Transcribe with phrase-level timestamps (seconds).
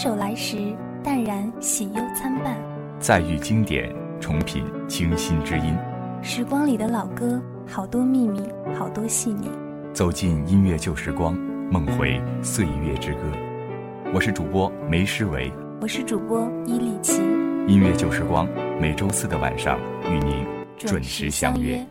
[0.00, 0.56] 首来时，
[1.02, 2.54] 淡然喜忧参半；
[3.00, 5.76] 再遇经典，重品清新之音。
[6.22, 8.40] 时光里的老歌，好多秘密，
[8.78, 9.50] 好多细腻。
[9.92, 11.34] 走进音乐旧时光，
[11.68, 13.22] 梦回岁月之歌。
[14.14, 17.20] 我是主播梅诗维，我是主播伊利琪。
[17.66, 18.46] 音乐旧时光，
[18.80, 21.84] 每周四的晚上与您准时相约。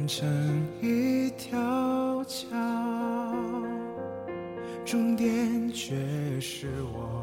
[0.00, 0.26] 完成
[0.80, 2.56] 一条桥，
[4.82, 5.94] 终点却
[6.40, 7.22] 是我，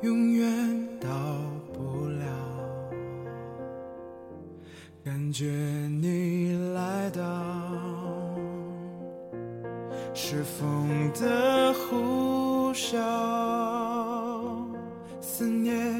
[0.00, 1.10] 永远到
[1.74, 2.24] 不了。
[5.04, 7.20] 感觉你来到，
[10.14, 12.96] 是风的呼啸。
[15.20, 15.99] 思念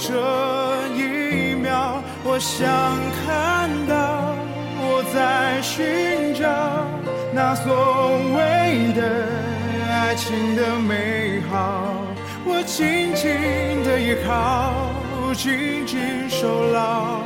[0.00, 0.08] 这
[0.96, 2.66] 一秒，我想
[3.20, 4.34] 看到
[4.80, 6.48] 我在寻找
[7.34, 7.68] 那所
[8.34, 9.00] 谓的
[9.92, 11.84] 爱情的美好，
[12.46, 13.28] 我紧紧
[13.84, 14.72] 的依靠，
[15.34, 15.98] 紧紧
[16.30, 17.20] 守牢，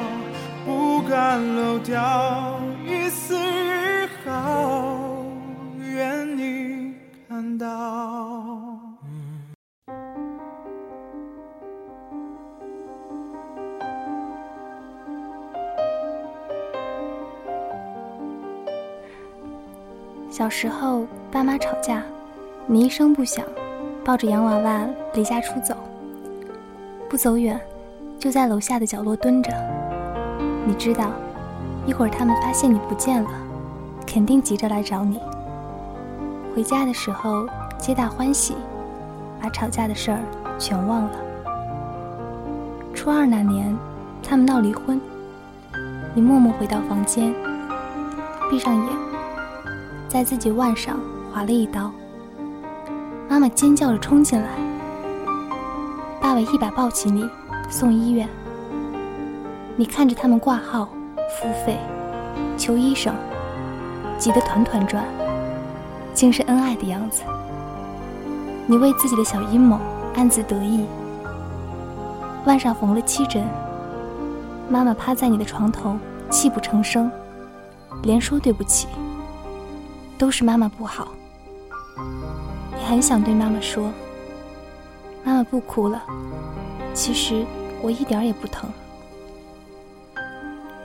[0.66, 4.98] 不敢漏掉一丝一毫，
[5.80, 6.92] 愿你
[7.28, 8.03] 看到。
[20.36, 22.02] 小时候，爸妈吵架，
[22.66, 23.44] 你一声不响，
[24.04, 25.76] 抱着洋娃娃离家出走。
[27.08, 27.60] 不走远，
[28.18, 29.52] 就在楼下的角落蹲着。
[30.66, 31.12] 你知道，
[31.86, 33.30] 一会儿他们发现你不见了，
[34.04, 35.20] 肯定急着来找你。
[36.52, 37.46] 回家的时候，
[37.78, 38.56] 皆大欢喜，
[39.40, 40.18] 把吵架的事儿
[40.58, 41.12] 全忘了。
[42.92, 43.72] 初二那年，
[44.20, 45.00] 他们闹离婚，
[46.12, 47.32] 你默默回到房间，
[48.50, 49.13] 闭上眼。
[50.14, 50.96] 在自己腕上
[51.32, 51.90] 划了一刀，
[53.28, 54.48] 妈妈尖叫着冲进来，
[56.20, 57.28] 爸爸一把抱起你
[57.68, 58.28] 送医院。
[59.74, 60.88] 你看着他们挂号、
[61.36, 61.76] 付费、
[62.56, 63.12] 求医生，
[64.16, 65.04] 急得团团转，
[66.14, 67.24] 竟是恩爱的样子。
[68.68, 69.80] 你为自己的小阴谋
[70.14, 70.86] 暗自得意。
[72.46, 73.44] 腕上缝了七针，
[74.68, 75.98] 妈妈趴在你的床头
[76.30, 77.10] 泣不成声，
[78.04, 78.86] 连说对不起。
[80.16, 81.08] 都是妈妈不好，
[82.76, 83.90] 你很想对妈妈说
[85.24, 86.02] ：“妈妈不哭了。”
[86.94, 87.44] 其实
[87.82, 88.70] 我一点也不疼。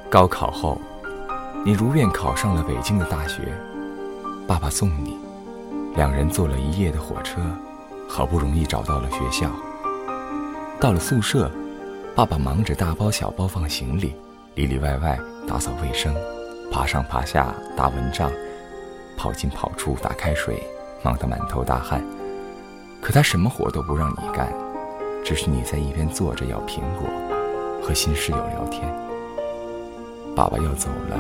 [0.10, 0.82] 高考后，
[1.64, 3.54] 你如愿考上了北京的大学，
[4.48, 5.16] 爸爸送你，
[5.96, 7.40] 两人坐了一夜的火车，
[8.08, 9.52] 好不容易找到了学校。
[10.80, 11.52] 到了宿舍，
[12.16, 14.16] 爸爸忙着大包小包放行李，
[14.56, 16.16] 里里外外打扫卫生，
[16.72, 18.32] 爬上爬下打蚊帐。
[19.20, 20.64] 跑进跑出，打开水，
[21.04, 22.02] 忙得满头大汗。
[23.02, 24.48] 可他什么活都不让你干，
[25.26, 27.06] 只是你在一边坐着咬苹果，
[27.84, 28.90] 和新室友聊天。
[30.34, 31.18] 爸爸要走了，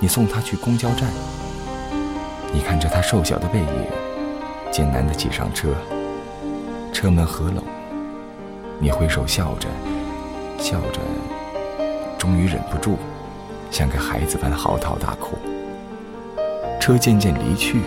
[0.00, 1.08] 你送他去公交站。
[2.52, 3.86] 你看着他瘦小的背影，
[4.72, 5.68] 艰难地挤上车，
[6.92, 7.62] 车门合拢，
[8.80, 9.68] 你挥手笑着，
[10.58, 10.98] 笑着，
[12.18, 12.96] 终于忍不住，
[13.70, 15.38] 像个孩子般嚎啕大哭。
[16.88, 17.82] 车渐渐离去，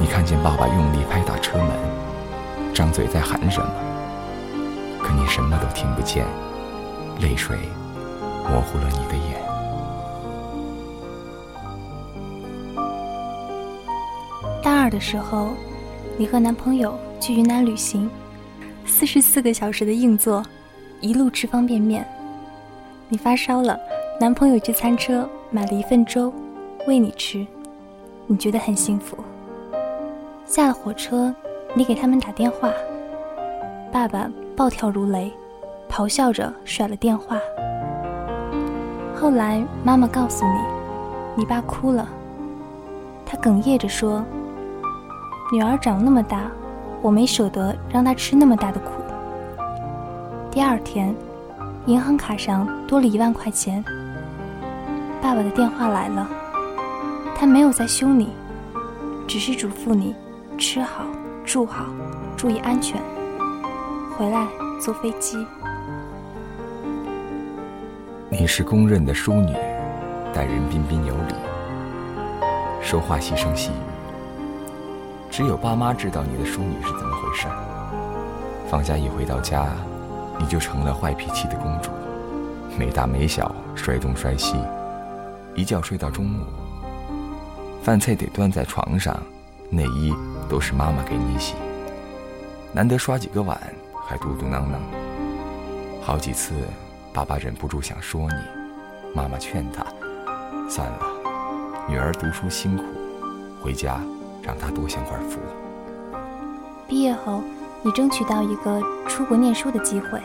[0.00, 1.68] 你看见爸爸用力拍打车门，
[2.72, 3.70] 张嘴在喊什么，
[5.02, 6.24] 可你什么都听不见，
[7.20, 7.58] 泪水
[8.48, 9.38] 模糊了你的眼。
[14.62, 15.50] 大二的时候，
[16.16, 18.08] 你和男朋友去云南旅行，
[18.86, 20.42] 四十四个小时的硬座，
[21.02, 22.08] 一路吃方便面。
[23.10, 23.78] 你发烧了，
[24.18, 26.32] 男朋友去餐车买了一份粥，
[26.86, 27.46] 喂你吃，
[28.32, 29.14] 你觉得很幸福。
[30.46, 31.34] 下了火车，
[31.74, 32.70] 你给他们打电话，
[33.92, 34.26] 爸爸
[34.56, 35.30] 暴跳如雷，
[35.86, 37.36] 咆哮着甩了电话。
[39.14, 40.58] 后来妈妈告诉你，
[41.34, 42.08] 你爸哭了，
[43.26, 44.24] 他哽咽着说。
[45.52, 46.50] 女儿长那么大，
[47.02, 48.92] 我没舍得让她吃那么大的苦。
[50.50, 51.14] 第二天，
[51.84, 53.84] 银行卡上多了一万块钱。
[55.20, 56.26] 爸爸的电话来了，
[57.34, 58.32] 他没有在凶你，
[59.26, 60.14] 只是嘱咐你
[60.56, 61.04] 吃好、
[61.44, 61.86] 住好、
[62.36, 63.00] 注意安全，
[64.16, 64.46] 回来
[64.80, 65.44] 坐飞机。
[68.30, 69.52] 你是公认的淑女，
[70.32, 71.34] 待人彬彬有礼，
[72.80, 73.74] 说话细声细语。
[75.30, 77.54] 只有爸妈知道你的淑女是怎么回事儿。
[78.68, 79.66] 放假一回到家，
[80.38, 81.90] 你就成了坏脾气的公主，
[82.78, 84.56] 没大没小，摔东摔西，
[85.54, 86.61] 一觉睡到中午。
[87.82, 89.20] 饭菜得端在床上，
[89.68, 90.14] 内衣
[90.48, 91.54] 都是妈妈给你洗。
[92.72, 93.60] 难得刷几个碗，
[94.06, 94.78] 还嘟嘟囔囔。
[96.00, 96.54] 好几次，
[97.12, 98.34] 爸爸忍不住想说你，
[99.14, 99.84] 妈妈劝他，
[100.68, 100.98] 算了，
[101.88, 102.84] 女儿读书辛苦，
[103.60, 104.00] 回家。
[104.44, 105.38] 让她多享会福。
[106.88, 107.44] 毕业后，
[107.80, 110.20] 你争取到一个出国念书的机会。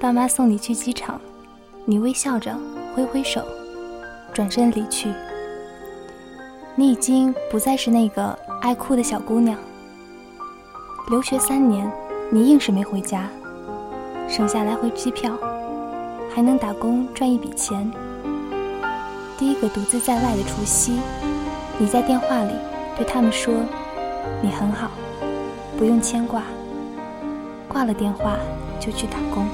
[0.00, 1.20] 爸妈送你去机场，
[1.84, 2.56] 你微笑着
[2.94, 3.44] 挥挥手，
[4.32, 5.12] 转身离去。
[6.76, 9.56] 你已经不再是那个爱哭的小姑娘。
[11.08, 11.88] 留学三年，
[12.30, 13.28] 你硬是没回家，
[14.28, 15.38] 省下来回机票，
[16.34, 17.88] 还能打工赚一笔钱。
[19.38, 20.98] 第一个独自在外的除夕。
[21.78, 22.52] 你在电话里
[22.96, 23.52] 对他们说
[24.40, 24.90] ：“你很好，
[25.76, 26.42] 不用牵挂。”
[27.68, 28.36] 挂了电话
[28.80, 29.46] 就去打工。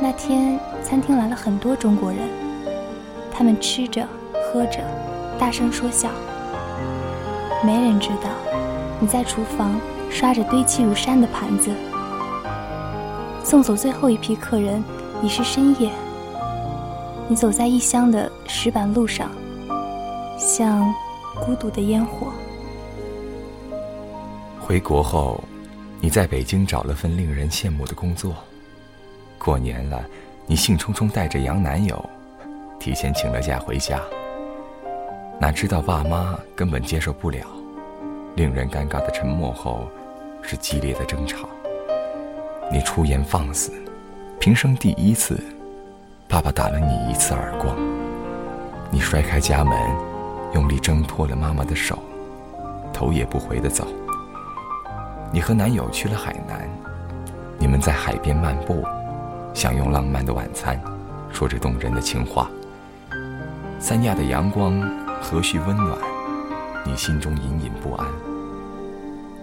[0.00, 2.20] 那天餐厅来了很多中国人，
[3.30, 4.80] 他们吃着喝着，
[5.40, 6.10] 大声说笑。
[7.64, 8.28] 没人知道
[9.00, 11.70] 你在厨房刷着堆积如山的盘子。
[13.42, 14.84] 送走最后一批客人
[15.22, 15.90] 已是深夜。
[17.26, 19.30] 你走在异乡的石板路上。
[20.36, 20.92] 像
[21.44, 22.32] 孤独的烟火。
[24.58, 25.42] 回国后，
[26.00, 28.34] 你在北京找了份令人羡慕的工作。
[29.38, 30.02] 过年了，
[30.46, 32.02] 你兴冲冲带着洋男友，
[32.78, 34.00] 提前请了假回家。
[35.40, 37.46] 哪知道爸妈根本接受不了，
[38.36, 39.88] 令人尴尬的沉默后，
[40.42, 41.48] 是激烈的争吵。
[42.70, 43.72] 你出言放肆，
[44.38, 45.42] 平生第一次，
[46.28, 47.74] 爸爸打了你一次耳光。
[48.90, 49.74] 你摔开家门。
[50.52, 51.96] 用力挣脱了妈妈的手，
[52.92, 53.86] 头也不回的走。
[55.32, 56.68] 你和男友去了海南，
[57.56, 58.84] 你们在海边漫步，
[59.54, 60.76] 享用浪漫的晚餐，
[61.32, 62.50] 说着动人的情话。
[63.78, 64.82] 三亚的阳光
[65.20, 65.98] 和煦温暖，
[66.84, 68.06] 你心中隐隐不安。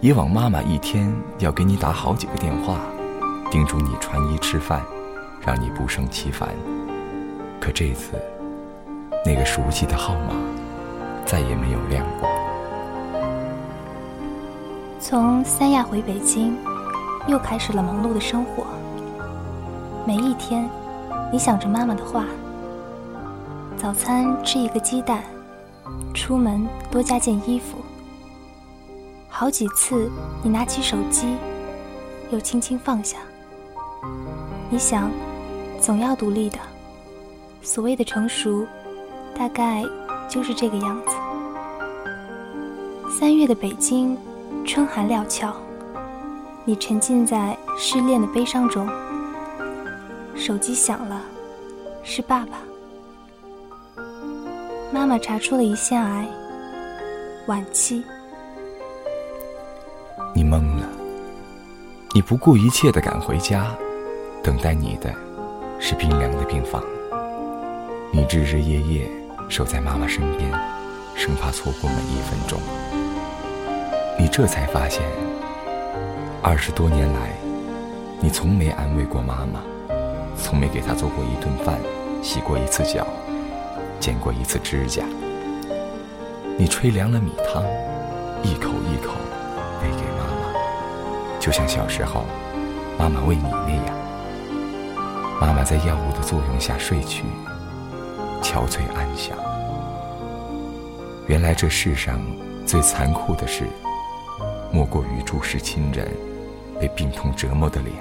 [0.01, 2.79] 以往妈妈一天要给你打好几个电话，
[3.50, 4.81] 叮嘱你穿衣吃饭，
[5.46, 6.50] 让你不胜其烦。
[7.60, 8.13] 可这次，
[9.25, 10.34] 那个熟悉的号码。
[11.25, 12.29] 再也没有亮过。
[14.98, 16.55] 从三亚回北京，
[17.27, 18.65] 又开始了忙碌的生活。
[20.05, 20.69] 每一天，
[21.29, 22.24] 你想着妈妈的话：
[23.75, 25.22] 早餐吃一个鸡蛋，
[26.13, 27.77] 出门多加件衣服。
[29.29, 30.10] 好几次，
[30.44, 31.36] 你拿起手机，
[32.32, 33.17] 又轻轻放下。
[34.70, 35.10] 你想，
[35.79, 36.58] 总要独立的。
[37.62, 38.65] 所谓的成熟，
[39.38, 39.84] 大概……
[40.29, 41.15] 就是这个样子。
[43.10, 44.17] 三月的北京，
[44.65, 45.56] 春寒料峭，
[46.65, 48.86] 你沉浸在失恋的悲伤中。
[50.36, 51.22] 手机响了，
[52.03, 52.58] 是爸爸。
[54.98, 56.27] 妈妈查出了胰腺癌，
[57.46, 58.04] 晚期。
[60.34, 60.89] 你懵了，
[62.16, 63.68] 你不顾一切的赶回家，
[64.42, 65.13] 等待你的，
[65.80, 66.84] 是冰凉的病房。
[68.12, 69.08] 你日日夜夜。
[69.50, 70.51] 守在妈妈身边，
[71.16, 72.60] 生怕错过每一分钟。
[74.20, 75.04] 你这才发现，
[76.42, 77.38] 二十多年来，
[78.20, 79.62] 你从没安慰过妈妈，
[80.36, 81.80] 从没给她做过一顿饭，
[82.22, 83.08] 洗过一次脚，
[84.00, 85.04] 剪过一次指甲。
[86.58, 87.63] 你吹凉了米汤，
[88.44, 89.13] 一口一口
[89.82, 92.25] 喂给妈妈，就像小时候
[92.98, 93.96] 妈妈喂你那样。
[95.39, 97.24] 妈妈在药物的作用下睡去，
[98.42, 99.38] 憔悴安详。
[101.27, 102.20] 原来这世上
[102.66, 103.66] 最残酷的事，
[104.72, 106.08] 莫过于注视亲人
[106.80, 107.94] 被病痛折磨的脸。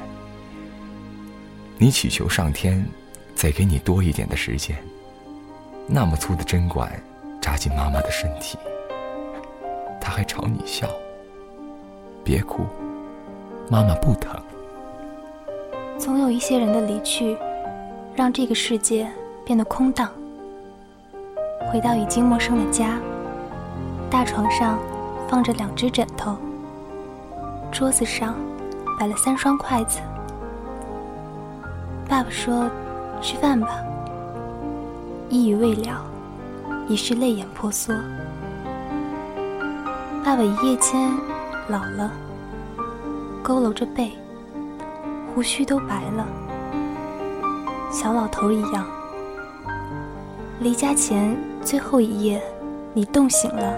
[1.76, 2.86] 你祈求上天
[3.34, 4.78] 再给你多一点的时间，
[5.88, 6.90] 那么粗的针管
[7.40, 8.58] 扎进妈妈的身体，
[10.00, 10.88] 她还朝你笑。
[12.24, 12.66] 别哭，
[13.70, 14.34] 妈妈不疼。
[15.96, 17.38] 总有一些人的离去，
[18.16, 19.08] 让这个世界
[19.44, 20.10] 变得空荡。
[21.70, 22.98] 回到已经陌生的家，
[24.10, 24.78] 大床上
[25.28, 26.36] 放着两只枕头，
[27.70, 28.34] 桌子上
[28.98, 30.00] 摆了三双筷子。
[32.08, 32.68] 爸爸说
[33.22, 33.84] ：“吃饭吧。”
[35.28, 36.04] 一语未了，
[36.88, 37.92] 已是泪眼婆娑。
[40.24, 41.12] 爸爸一夜间
[41.68, 42.10] 老了，
[43.42, 44.12] 佝偻着背。
[45.34, 46.26] 胡须都白了，
[47.90, 48.86] 小老头一样。
[50.60, 52.40] 离家前最后一夜，
[52.94, 53.74] 你冻醒了，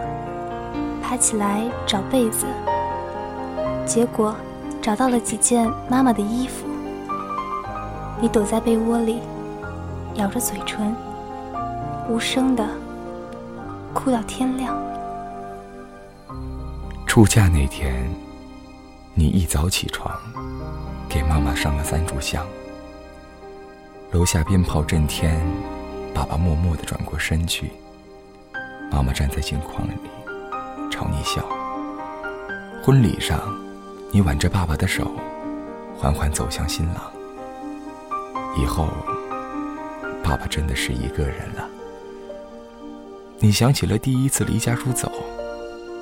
[1.02, 2.46] 爬起来找被子，
[3.84, 4.34] 结果
[4.80, 6.66] 找到了几件妈妈的衣服。
[8.20, 9.20] 你躲在被窝里，
[10.14, 10.94] 咬着嘴唇，
[12.08, 12.66] 无声的
[13.92, 14.74] 哭到天亮。
[17.06, 18.10] 出嫁那天，
[19.14, 20.18] 你一早起床。
[21.06, 22.46] 给妈妈上了三炷香。
[24.10, 25.38] 楼下鞭炮震天，
[26.14, 27.72] 爸爸默默地转过身去。
[28.90, 29.92] 妈妈站在镜框里，
[30.90, 31.44] 朝你笑。
[32.82, 33.38] 婚礼上，
[34.10, 35.10] 你挽着爸爸的手，
[35.98, 37.02] 缓缓走向新郎。
[38.56, 38.88] 以后，
[40.22, 41.68] 爸爸真的是一个人了。
[43.40, 45.12] 你想起了第一次离家出走，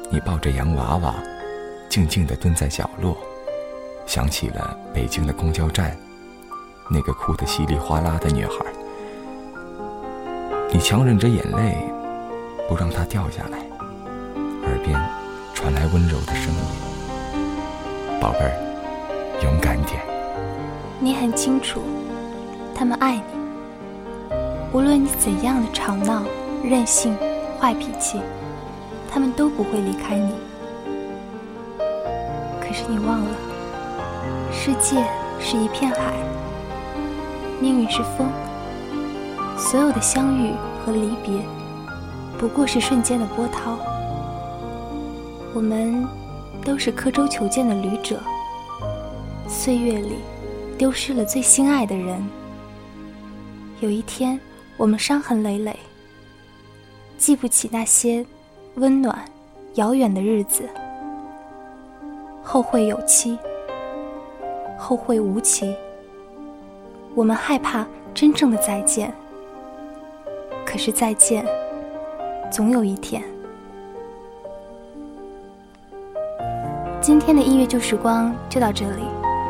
[0.08, 1.14] 你抱着洋娃娃，
[1.86, 3.14] 静静地蹲在角落。
[4.06, 5.94] 想起了北京的公交站，
[6.90, 8.64] 那个哭得稀里哗啦的女孩。
[10.72, 11.76] 你强忍着眼泪，
[12.70, 13.58] 不让她掉下来。
[14.64, 14.98] 耳边
[15.52, 16.60] 传来温柔的声音
[18.18, 20.00] ：“宝贝儿，勇敢点。”
[20.98, 21.82] 你很清楚，
[22.74, 23.22] 他们爱你。
[24.72, 26.22] 无论你怎样的吵闹、
[26.62, 27.16] 任性、
[27.58, 28.20] 坏脾气，
[29.10, 30.32] 他们都不会离开你。
[32.60, 33.30] 可是你忘了。
[34.52, 35.04] 世界
[35.38, 36.14] 是一片海，
[37.60, 38.26] 命运是风，
[39.56, 40.52] 所有的相遇
[40.84, 41.40] 和离别，
[42.38, 43.78] 不过是瞬间的波涛。
[45.54, 46.04] 我们
[46.64, 48.18] 都是刻舟求剑的旅者，
[49.46, 50.16] 岁月里
[50.76, 52.20] 丢失了最心爱的人。
[53.80, 54.40] 有一天，
[54.76, 55.78] 我们伤痕累累，
[57.18, 58.24] 记不起那些
[58.74, 59.18] 温暖
[59.74, 60.68] 遥远的日子，
[62.42, 63.38] 后会有期。
[64.78, 65.74] 后会无期。
[67.14, 69.12] 我们害怕真正的再见，
[70.66, 71.44] 可是再见，
[72.52, 73.22] 总有一天。
[77.00, 79.02] 今天的音乐旧时光就到这里，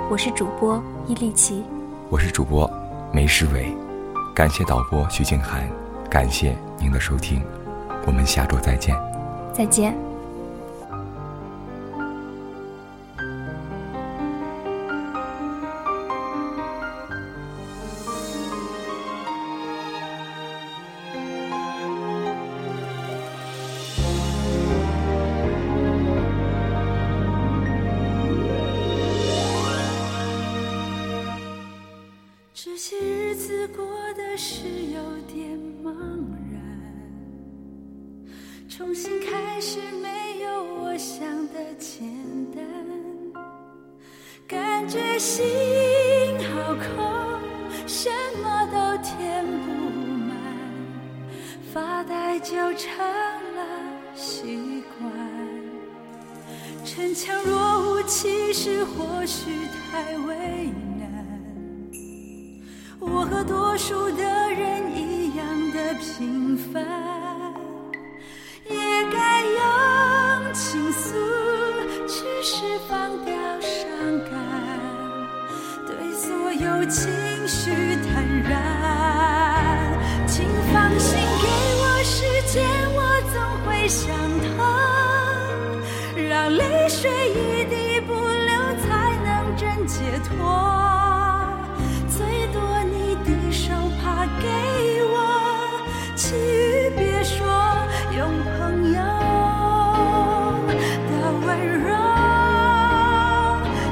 [0.09, 1.65] 我是主播伊利奇，
[2.09, 2.71] 我是主播
[3.13, 3.75] 梅诗伟，
[4.33, 5.69] 感谢导播徐静涵，
[6.09, 7.43] 感谢您的收听，
[8.07, 8.95] 我们下周再见，
[9.53, 10.06] 再见。
[51.77, 52.97] 发呆就成
[53.55, 53.61] 了
[54.15, 55.13] 习惯。
[56.83, 59.51] 逞强若无其事或许
[59.93, 61.07] 太为难，
[62.99, 64.23] 我和多数的
[64.55, 66.83] 人一样的平凡。
[68.71, 68.75] 也
[69.13, 70.91] 该用情
[77.47, 78.57] 绪坦然，
[80.27, 81.19] 请放心
[82.57, 83.01] 见，我
[83.35, 83.37] 总
[83.67, 84.09] 会想
[84.41, 84.57] 通，
[86.27, 90.33] 让泪水一滴不流，才能真解脱。
[92.09, 92.17] 最
[92.55, 94.49] 多你的手帕给
[95.05, 95.15] 我，
[96.17, 97.47] 其余别说，
[98.17, 98.99] 用朋友
[101.11, 101.13] 的
[101.45, 101.47] 温
[101.85, 101.93] 柔，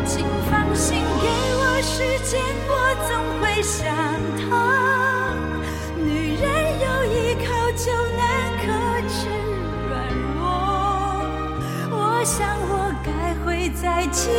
[0.06, 1.28] 请放心给
[1.61, 1.92] 我时
[2.25, 2.40] 间。
[3.09, 3.93] 总会想。
[13.84, 14.30] 再记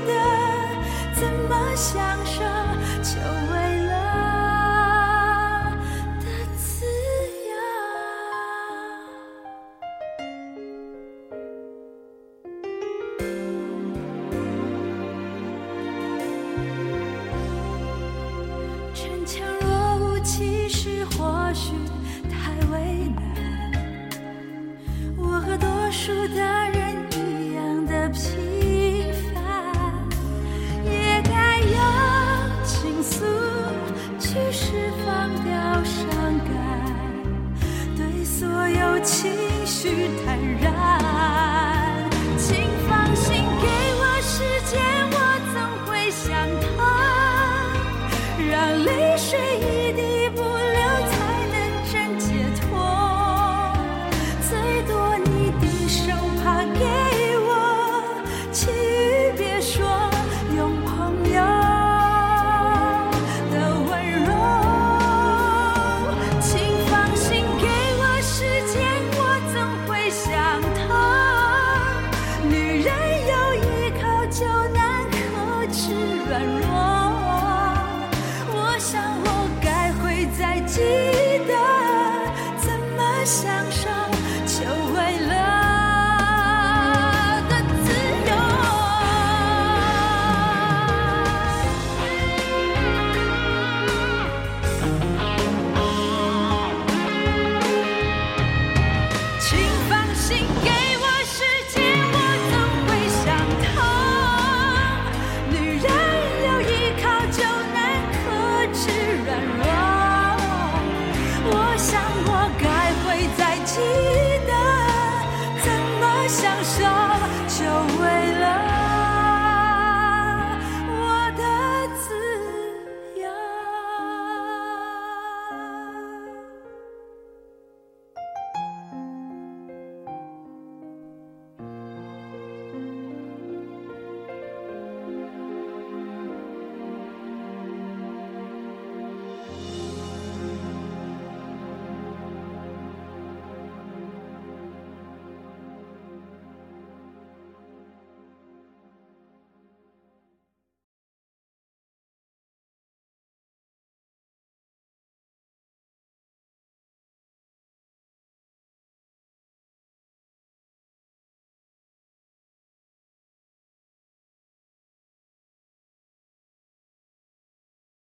[0.00, 0.12] 得
[1.14, 2.57] 怎么享受。